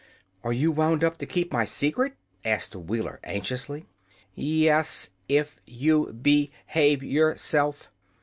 "Are 0.43 0.51
you 0.51 0.71
wound 0.71 1.03
up 1.03 1.19
to 1.19 1.27
keep 1.27 1.53
my 1.53 1.63
secret?" 1.63 2.15
asked 2.43 2.71
the 2.71 2.79
Wheeler, 2.79 3.19
anxiously. 3.23 3.85
"Yes; 4.33 5.11
if 5.29 5.59
you 5.67 6.11
be 6.11 6.51
have 6.69 7.03
your 7.03 7.35
self. 7.35 7.87